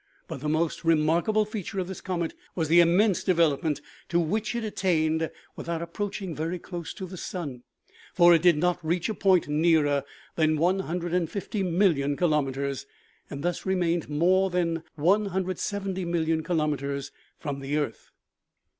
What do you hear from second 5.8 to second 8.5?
ap proaching very close to the sun; for it